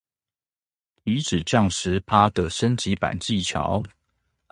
[1.03, 3.83] 體脂降十趴的升級版技巧